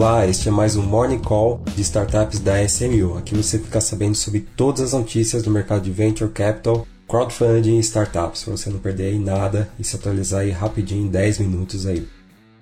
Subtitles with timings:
[0.00, 3.18] Olá, este é mais um Morning Call de startups da SMU.
[3.18, 7.80] Aqui você fica sabendo sobre todas as notícias do mercado de Venture Capital, crowdfunding e
[7.80, 12.08] startups, para você não perder nada e se atualizar aí rapidinho em 10 minutos aí.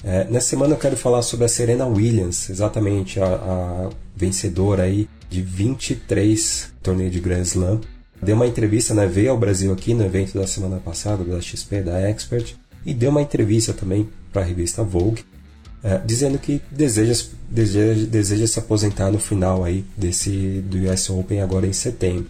[0.03, 5.09] É, nessa semana eu quero falar sobre a Serena Williams, exatamente a, a vencedora aí
[5.31, 7.81] de 23 torneios de Grand Slam.
[8.21, 11.83] Deu uma entrevista, né, veio ao Brasil aqui no evento da semana passada da XP,
[11.83, 15.25] da Expert, e deu uma entrevista também para a revista Vogue
[15.83, 21.41] é, dizendo que deseja, deseja, deseja se aposentar no final aí desse do US Open
[21.41, 22.27] agora em setembro.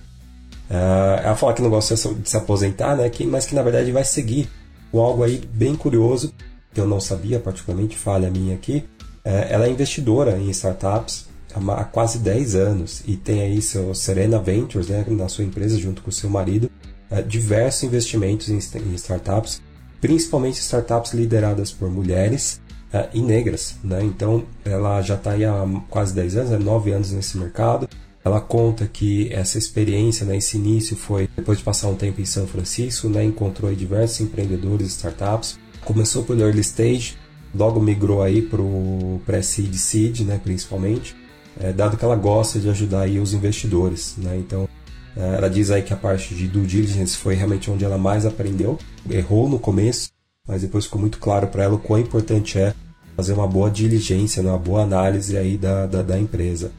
[0.69, 3.91] É, ela fala que não gosta de se aposentar, né, que, mas que na verdade
[3.91, 4.48] vai seguir
[4.92, 6.33] com algo aí bem curioso
[6.73, 8.84] que eu não sabia, particularmente falha minha aqui.
[9.25, 14.39] É, ela é investidora em startups há quase 10 anos e tem aí seu Serena
[14.39, 16.70] Ventures, né, na sua empresa junto com seu marido,
[17.11, 19.62] é, diversos investimentos em, em startups,
[20.01, 22.61] principalmente startups lideradas por mulheres
[22.92, 23.77] uh, e negras.
[23.83, 24.03] Né?
[24.03, 27.89] Então, ela já está há quase 10 anos, é 9 anos nesse mercado.
[28.25, 32.27] Ela conta que essa experiência, né, esse início foi depois de passar um tempo em
[32.27, 35.59] São Francisco, né, encontrou diversos empreendedores startups.
[35.84, 37.16] Começou pelo early stage,
[37.55, 41.16] logo migrou aí para o pré-seed seed, né, principalmente,
[41.59, 44.14] é, dado que ela gosta de ajudar aí os investidores.
[44.19, 44.36] Né?
[44.36, 44.69] Então,
[45.16, 48.27] é, ela diz aí que a parte de due diligence foi realmente onde ela mais
[48.27, 48.78] aprendeu.
[49.09, 50.11] Errou no começo,
[50.48, 52.74] mas depois ficou muito claro para ela o quão importante é
[53.14, 56.72] fazer uma boa diligência, né, uma boa análise aí da, da, da empresa.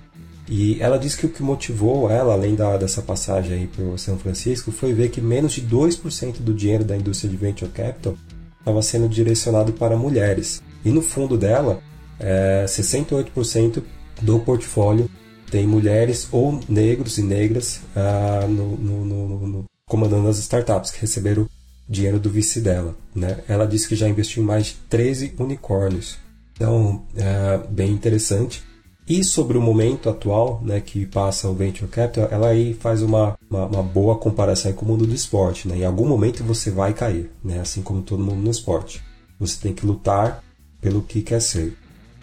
[0.50, 4.18] E ela disse que o que motivou ela, além da, dessa passagem aí para São
[4.18, 8.16] Francisco, foi ver que menos de 2% do dinheiro da indústria de venture capital
[8.58, 10.64] estava sendo direcionado para mulheres.
[10.84, 11.80] E no fundo dela,
[12.20, 13.84] é, 68%
[14.22, 15.10] do portfólio
[15.52, 21.48] tem mulheres ou negros e negras ah, no, no, no, comandando as startups que receberam
[21.90, 22.96] dinheiro do vice dela.
[23.16, 23.40] Né?
[23.48, 26.18] Ela disse que já investiu mais de 13 unicórnios.
[26.54, 28.64] Então, é bem interessante.
[29.08, 33.36] E sobre o momento atual né, que passa o Venture Capital, ela aí faz uma,
[33.50, 35.68] uma, uma, boa comparação com o mundo do esporte.
[35.68, 35.80] Né?
[35.80, 37.60] Em algum momento você vai cair, né?
[37.60, 39.02] assim como todo mundo no esporte.
[39.40, 40.44] Você tem que lutar
[40.80, 41.76] pelo que quer ser.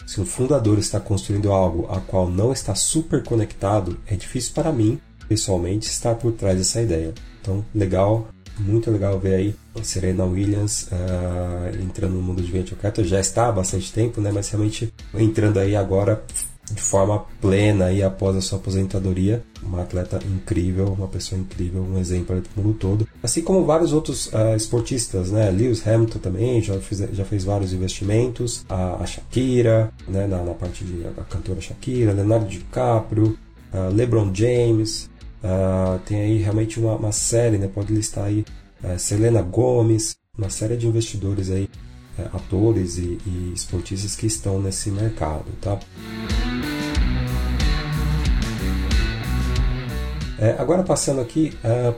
[0.05, 4.71] Se um fundador está construindo algo a qual não está super conectado, é difícil para
[4.71, 4.97] mim,
[5.27, 7.13] pessoalmente, estar por trás dessa ideia.
[7.41, 13.05] Então, legal muito legal ver aí a Serena Williams uh, entrando no mundo de capital.
[13.05, 14.31] Já está há bastante tempo, né?
[14.33, 16.23] Mas realmente entrando aí agora
[16.71, 19.43] de forma plena aí após a sua aposentadoria.
[19.63, 23.07] Uma atleta incrível, uma pessoa incrível, um exemplo para o mundo todo.
[23.23, 25.49] Assim como vários outros uh, esportistas, né?
[25.49, 28.65] Lewis Hamilton também já fez, já fez vários investimentos.
[28.69, 30.27] A, a Shakira, né?
[30.27, 33.37] Na, na, parte de a cantora Shakira, Leonardo DiCaprio,
[33.73, 35.09] uh, LeBron James.
[35.43, 37.67] Uh, tem aí realmente uma, uma, série, né?
[37.67, 38.43] Pode listar aí
[38.83, 41.69] uh, Selena Gomes, uma série de investidores aí,
[42.17, 45.79] uh, atores e, e, esportistas que estão nesse mercado, tá?
[50.39, 51.51] É, agora passando aqui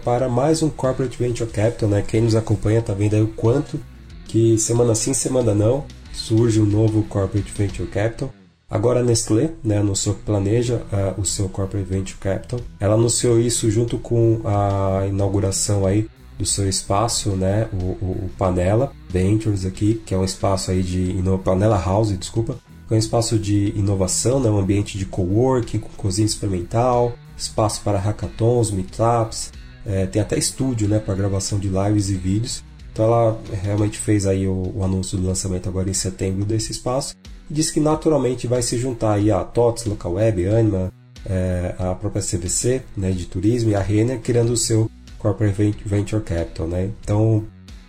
[0.05, 2.01] para mais um Corporate Venture Capital, né?
[2.01, 3.77] Quem nos acompanha tá vendo aí o quanto
[4.25, 5.83] que semana sim, semana não
[6.13, 8.31] surge um novo Corporate Venture Capital.
[8.69, 12.59] Agora a Nestlé né, anunciou que planeja uh, o seu Corporate Venture Capital.
[12.79, 16.07] Ela anunciou isso junto com a inauguração aí
[16.37, 20.81] do seu espaço, né, o, o, o Panela Ventures aqui, que é um espaço aí
[20.81, 21.13] de
[21.43, 22.57] Panela House, desculpa,
[22.87, 27.81] que é um espaço de inovação, né, um ambiente de coworking com cozinha experimental, espaço
[27.83, 29.51] para hackathons, meetups,
[29.85, 32.63] é, tem até estúdio, né, para gravação de lives e vídeos.
[32.99, 37.15] Então ela realmente fez aí o, o anúncio do lançamento agora em setembro desse espaço
[37.49, 40.91] e diz que naturalmente vai se juntar aí a TOTS, Local Web, Anima,
[41.25, 46.21] é, a própria CVC né, de turismo e a Renner criando o seu Corporate Venture
[46.21, 46.67] Capital.
[46.67, 46.89] Né?
[47.01, 47.45] Então,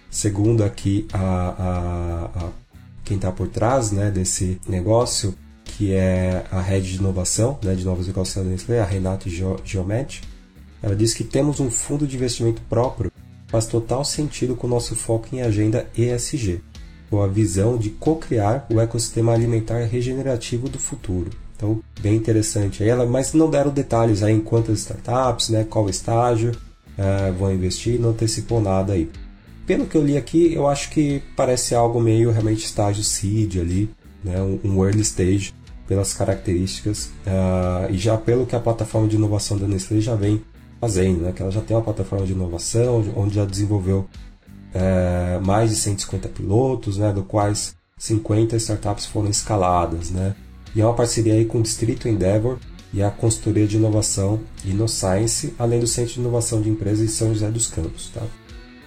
[0.08, 2.48] segundo aqui a, a, a
[3.04, 5.34] quem está por trás né, desse negócio,
[5.64, 10.20] que é a rede de inovação, né, de novos da Nestlé, a Renata Geomet,
[10.80, 13.09] ela diz que temos um fundo de investimento próprio,
[13.50, 16.62] faz total sentido com o nosso foco em agenda ESG
[17.10, 21.30] ou a visão de co-criar o ecossistema alimentar regenerativo do futuro.
[21.56, 22.84] Então, bem interessante.
[22.84, 28.00] Ela, mas não deram detalhes aí em quantas startups, né, qual estágio uh, vão investir,
[28.00, 29.10] não antecipou nada aí.
[29.66, 33.90] Pelo que eu li aqui, eu acho que parece algo meio realmente estágio seed ali,
[34.24, 35.52] né, um early stage
[35.86, 40.40] pelas características uh, e já pelo que a plataforma de inovação da Nestlé já vem
[40.80, 44.06] fazendo, né, que ela já tem uma plataforma de inovação onde já desenvolveu
[44.72, 50.34] é, mais de 150 pilotos, né, do quais 50 startups foram escaladas, né,
[50.74, 52.58] e é uma parceria aí com o Distrito Endeavor
[52.92, 57.32] e a consultoria de inovação InnoScience, além do Centro de Inovação de Empresas em São
[57.32, 58.22] José dos Campos, tá?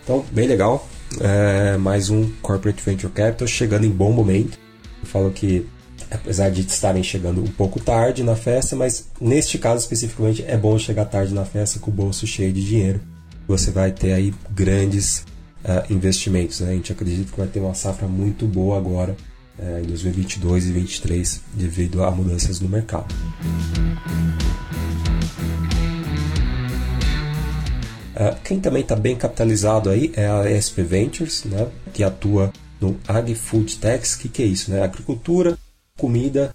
[0.03, 0.87] Então, bem legal,
[1.21, 4.57] é, mais um Corporate Venture Capital chegando em bom momento.
[5.01, 5.65] Eu falo que
[6.13, 10.77] apesar de estarem chegando um pouco tarde na festa, mas neste caso especificamente é bom
[10.77, 13.01] chegar tarde na festa com o bolso cheio de dinheiro.
[13.47, 15.25] Você vai ter aí grandes
[15.63, 16.59] uh, investimentos.
[16.59, 16.71] Né?
[16.71, 19.17] A gente acredita que vai ter uma safra muito boa agora
[19.57, 23.13] uh, em 2022 e 2023 devido a mudanças no mercado.
[28.15, 32.97] Uh, quem também está bem capitalizado aí é a ESP Ventures, né, que atua no
[33.07, 34.13] Ag-Food Techs.
[34.13, 34.69] O que, que é isso?
[34.69, 34.83] Né?
[34.83, 35.57] Agricultura,
[36.03, 36.53] comida,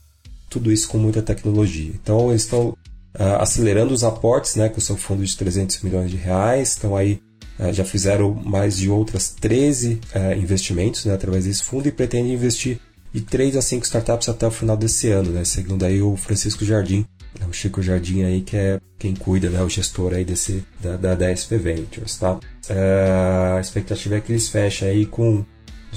[0.50, 1.90] tudo isso com muita tecnologia.
[1.94, 6.18] Então eles estão uh, acelerando os aportes né, com seu fundo de 300 milhões de
[6.18, 7.18] reais, estão aí
[7.58, 10.00] uh, já fizeram mais de outras 13
[10.36, 12.78] investimentos né, através desse fundo e pretendem investir
[13.10, 16.62] de 3 a 5 startups até o final desse ano, né, segundo aí o Francisco
[16.62, 17.06] Jardim,
[17.40, 20.96] é o Chico Jardim aí que é quem cuida, né, o gestor aí desse da,
[20.96, 22.34] da, da SP Ventures, tá?
[22.34, 25.42] Uh, a expectativa é que eles fechem aí com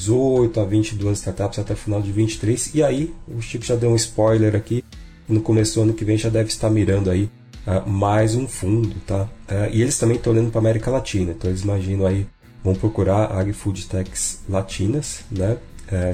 [0.01, 3.91] 18 a 22 startups até o final de 23 e aí o Chico já deu
[3.91, 4.83] um spoiler aqui
[5.29, 7.29] no começo do ano que vem já deve estar mirando aí
[7.67, 9.23] uh, mais um fundo, tá?
[9.23, 12.25] Uh, e eles também estão olhando para América Latina, então eles imaginam aí
[12.63, 15.57] vão procurar agri-food techs latinas, né?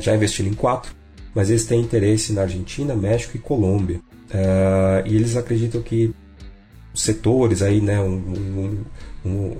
[0.02, 0.92] já investiram em quatro,
[1.36, 4.00] mas eles têm interesse na Argentina, México e Colômbia.
[4.32, 6.16] Uh, e eles acreditam que
[6.96, 8.84] setores aí, né, um, um,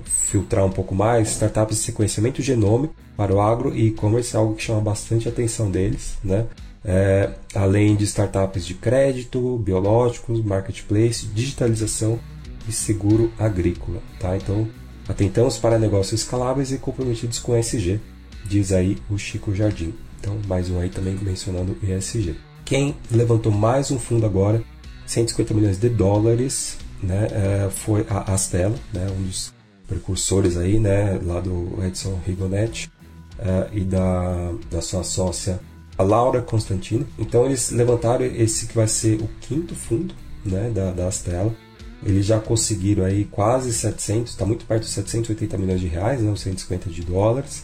[0.06, 4.56] filtrar um pouco mais, startups de sequenciamento genômico para o agro e e-commerce é algo
[4.56, 6.46] que chama bastante a atenção deles, né?
[6.86, 12.20] É, além de startups de crédito, biológicos, marketplace, digitalização
[12.68, 14.02] e seguro agrícola.
[14.20, 14.38] Tá?
[14.38, 14.68] Então,
[15.08, 18.00] atentamos para negócios escaláveis e comprometidos com ESG,
[18.46, 19.94] diz aí o Chico Jardim.
[20.20, 22.36] Então, mais um aí também mencionando ESG.
[22.64, 24.64] Quem levantou mais um fundo agora,
[25.06, 29.54] 150 milhões de dólares, né, é, foi a Astela, né, um dos
[29.88, 32.92] precursores aí, né, lá do Edson Rigonetti
[33.40, 35.60] é, e da, da sua sócia,
[35.98, 37.08] a Laura Constantino.
[37.18, 40.14] Então eles levantaram esse que vai ser o quinto fundo
[40.46, 41.54] né, da, da Astela.
[42.04, 46.36] Eles já conseguiram aí quase 700, está muito perto de 780 milhões de reais, né,
[46.36, 47.64] 150 de dólares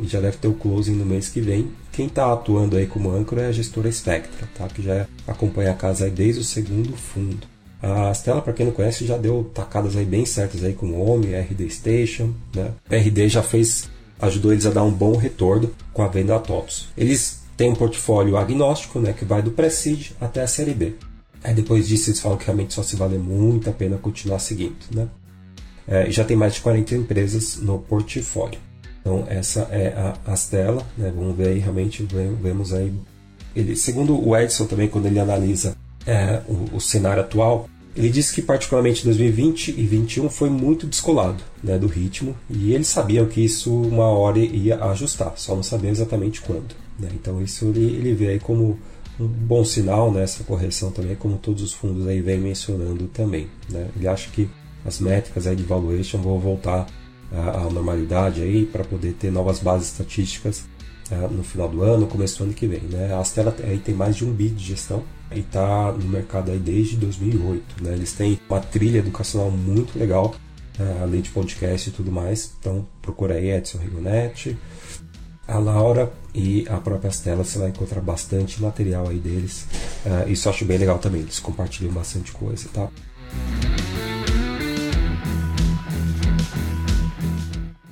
[0.00, 1.72] e já deve ter o closing no mês que vem.
[1.92, 4.68] Quem está atuando aí como âncora é a gestora Spectra, tá?
[4.68, 7.46] que já acompanha a casa aí desde o segundo fundo.
[7.80, 11.10] A Stella, para quem não conhece, já deu tacadas aí bem certas aí com o
[11.10, 12.72] OMI, RD Station, né?
[12.90, 13.88] RD já fez,
[14.20, 16.88] ajudou eles a dar um bom retorno com a venda a TOTOS.
[16.96, 20.94] Eles têm um portfólio agnóstico, né, que vai do Pre-Seed até a série B.
[21.42, 24.76] Aí depois disso eles falam que realmente só se vale muito a pena continuar seguindo,
[24.92, 25.08] né?
[25.86, 28.58] É, já tem mais de 40 empresas no portfólio.
[29.00, 31.12] Então essa é a Astela, né?
[31.14, 32.06] Vamos ver aí realmente
[32.42, 32.92] vemos aí
[33.54, 35.76] ele, segundo o Edson também quando ele analisa
[36.08, 41.44] é, o, o, cenário atual, ele diz que particularmente 2020 e 2021 foi muito descolado
[41.62, 45.90] né, do ritmo e eles sabiam que isso uma hora ia ajustar, só não sabia
[45.90, 46.74] exatamente quando.
[46.98, 47.10] Né?
[47.14, 48.78] Então isso ele, ele vê aí como
[49.20, 53.48] um bom sinal nessa né, correção também, como todos os fundos aí vêm mencionando também.
[53.68, 53.88] Né?
[53.94, 54.48] Ele acha que
[54.86, 56.86] as métricas aí de valuation vão voltar
[57.30, 60.64] a, normalidade aí para poder ter novas bases estatísticas
[61.16, 62.80] no final do ano, começo do ano que vem.
[62.80, 63.12] Né?
[63.12, 65.02] A Astela aí tem mais de um bi de gestão
[65.32, 67.84] e está no mercado aí desde 2008.
[67.84, 67.92] Né?
[67.94, 70.34] Eles têm uma trilha educacional muito legal,
[70.78, 72.54] uh, além de podcast e tudo mais.
[72.58, 74.56] Então procura aí Edson Rigonetti,
[75.46, 79.66] a Laura e a própria Astela, você vai encontrar bastante material aí deles.
[80.04, 82.88] Uh, isso eu acho bem legal também, eles compartilham bastante coisa, tá?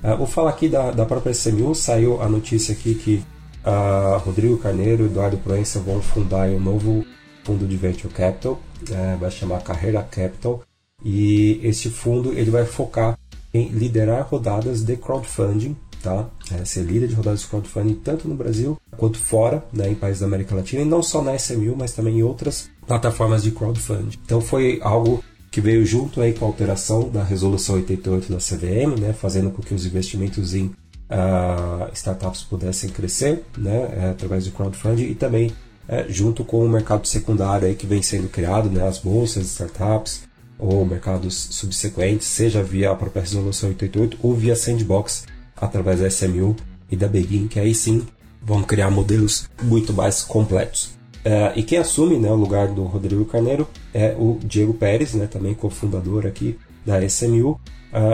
[0.07, 3.21] Uh, vou falar aqui da, da própria SMU, saiu a notícia aqui que
[3.65, 7.05] uh, Rodrigo Carneiro e Eduardo Proença vão fundar um novo
[7.43, 10.63] fundo de Venture Capital, uh, vai chamar Carreira Capital,
[11.03, 13.19] e esse fundo ele vai focar
[13.53, 16.29] em liderar rodadas de crowdfunding, tá?
[16.53, 20.21] É, ser líder de rodadas de crowdfunding tanto no Brasil quanto fora, né, em países
[20.21, 24.17] da América Latina, e não só na SMU, mas também em outras plataformas de crowdfunding.
[24.23, 25.21] Então foi algo
[25.57, 29.59] que veio junto aí com a alteração da resolução 88 da CVM, né, fazendo com
[29.59, 35.51] que os investimentos em uh, startups pudessem crescer, né, é, através do crowdfunding e também
[35.87, 39.49] é, junto com o mercado secundário aí que vem sendo criado, né, as bolsas de
[39.49, 40.25] startups
[40.59, 46.55] ou mercados subsequentes, seja via a própria resolução 88 ou via sandbox através da SMU
[46.91, 48.05] e da Begin, que aí sim
[48.43, 50.96] vão criar modelos muito mais completos.
[51.27, 55.27] Uh, e quem assume né, o lugar do Rodrigo Carneiro é o Diego Pérez, né,
[55.27, 57.59] também cofundador aqui da SMU uh,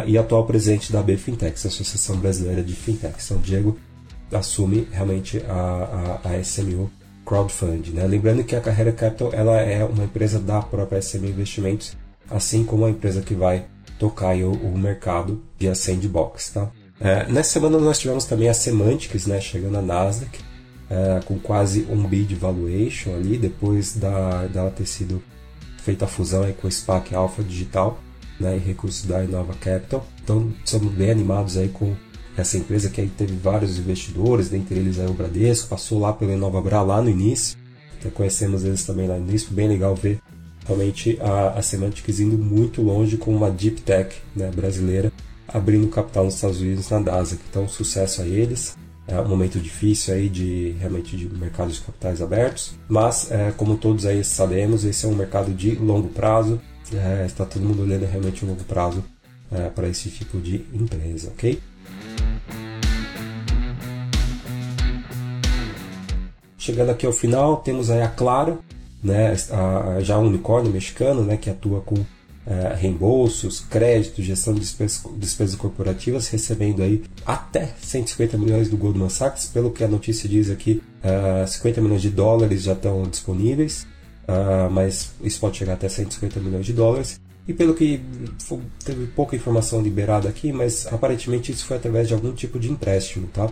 [0.08, 3.30] e atual presidente da B Fintechs, Associação Brasileira de Fintechs.
[3.30, 3.78] Então, Diego
[4.32, 6.90] assume realmente a, a, a SMU
[7.24, 7.92] Crowdfund.
[7.92, 8.04] Né?
[8.08, 11.96] Lembrando que a Carreira Capital ela é uma empresa da própria SMU Investimentos,
[12.32, 13.68] assim como a empresa que vai
[14.00, 16.50] tocar o, o mercado via Sandbox.
[16.50, 16.64] Tá?
[16.64, 20.40] Uh, nessa semana nós tivemos também a Semantics né, chegando na Nasdaq
[20.90, 25.22] é, com quase um bid valuation ali, depois da, dela ter sido
[25.78, 28.00] feita a fusão aí com o SPAC Alpha Digital
[28.40, 30.06] né, e recursos da Inova Capital.
[30.24, 31.94] Então, somos bem animados aí com
[32.38, 36.34] essa empresa que aí teve vários investidores, dentre eles aí o Bradesco, passou lá pela
[36.34, 37.58] Inova Bra lá no início,
[38.00, 40.20] então conhecemos eles também lá no início, bem legal ver
[40.66, 45.12] realmente a, a Semantics indo muito longe com uma Deep Tech né, brasileira
[45.48, 47.42] abrindo capital nos Estados Unidos na Nasdaq.
[47.50, 48.76] Então, sucesso a eles.
[49.06, 53.78] É um momento difícil aí de realmente de mercados de capitais abertos, mas é, como
[53.78, 56.62] todos aí sabemos, esse é um mercado de longo prazo.
[56.94, 59.04] É, está todo mundo olhando realmente o longo prazo
[59.52, 61.60] é, para esse tipo de empresa, ok?
[66.58, 68.60] Chegando aqui ao final, temos aí a Claro,
[69.04, 71.96] né, a, já um unicórnio mexicano, né, que atua com
[72.46, 79.10] é, reembolsos, créditos, gestão de despesas, despesas, corporativas, recebendo aí até 150 milhões do Goldman
[79.10, 83.88] Sachs, pelo que a notícia diz aqui, uh, 50 milhões de dólares já estão disponíveis,
[84.28, 87.20] uh, mas isso pode chegar até 150 milhões de dólares.
[87.48, 88.02] E pelo que
[88.86, 93.28] teve pouca informação liberada aqui, mas aparentemente isso foi através de algum tipo de empréstimo,
[93.28, 93.52] tá?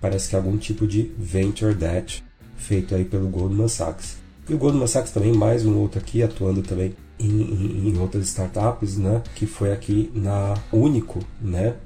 [0.00, 2.24] Parece que é algum tipo de venture debt
[2.56, 4.16] feito aí pelo Goldman Sachs.
[4.48, 6.94] E o Goldman Sachs também, mais um outro aqui, atuando também
[7.26, 9.22] em, em, outras startups, né?
[9.34, 11.76] Que foi aqui na Único, né?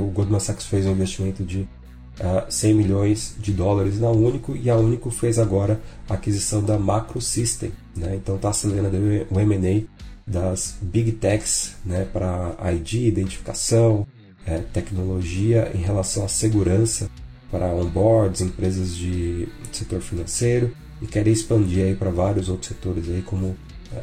[0.00, 1.68] O Goldman Sachs fez um investimento de uh,
[2.20, 6.78] ah, 100 milhões de dólares na Único e a Único fez agora a aquisição da
[6.78, 8.16] Macro System, né?
[8.16, 8.96] Então está acelerando
[9.30, 9.82] o M&A
[10.26, 12.06] das Big Techs, né?
[12.12, 14.06] Para ID, identificação,
[14.46, 17.08] é, tecnologia em relação à segurança
[17.50, 23.22] para onboards, empresas de setor financeiro e querem expandir aí para vários outros setores aí
[23.22, 23.54] como é,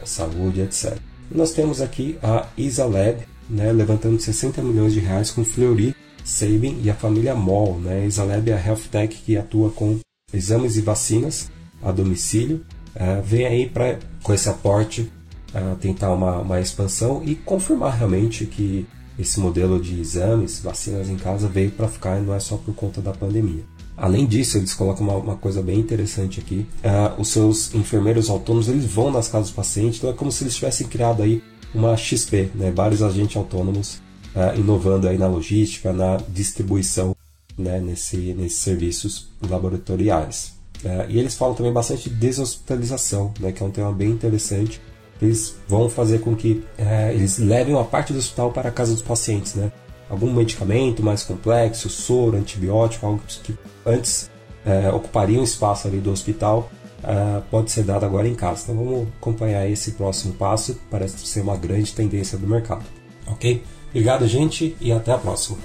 [0.06, 0.98] saúde, etc.
[1.32, 3.20] Nós temos aqui a Isalab,
[3.50, 7.80] né, levantando 60 milhões de reais com Fleury, Sabin e a família Moll.
[7.80, 8.08] Né?
[8.08, 10.00] É a health tech que atua com
[10.34, 11.50] exames e vacinas
[11.82, 12.66] a domicílio.
[12.96, 15.12] Uh, vem aí para com esse aporte
[15.54, 18.86] uh, tentar uma, uma expansão e confirmar realmente que
[19.18, 22.74] esse modelo de exames, vacinas em casa veio para ficar e não é só por
[22.74, 23.64] conta da pandemia.
[24.00, 26.66] Além disso, eles colocam uma, uma coisa bem interessante aqui.
[26.84, 30.44] Uh, os seus enfermeiros autônomos eles vão nas casas dos pacientes, então é como se
[30.44, 31.44] eles tivessem criado aí
[31.76, 32.72] uma XP, né?
[32.72, 33.96] vários agentes autônomos
[34.36, 37.16] uh, inovando aí na logística, na distribuição,
[37.58, 37.80] né?
[37.80, 40.54] Nesse, nesses serviços laboratoriais.
[40.84, 43.52] Uh, e eles falam também bastante de deshospitalização, né?
[43.52, 44.82] que é um tema bem interessante
[45.22, 46.64] eles vão fazer com que
[47.14, 49.70] eles levem uma parte do hospital para a casa dos pacientes, né?
[50.10, 54.30] Algum medicamento mais complexo, soro, antibiótico, algo que antes
[54.66, 56.72] é, ocuparia um espaço ali do hospital,
[57.04, 58.64] é, pode ser dado agora em casa.
[58.64, 62.84] Então vamos acompanhar esse próximo passo, parece ser uma grande tendência do mercado.
[63.28, 63.64] Ok?
[63.90, 65.58] Obrigado, gente, e até a próxima.